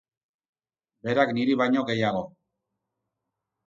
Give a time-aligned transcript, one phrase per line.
[1.09, 2.27] Berak niri baino gehiago.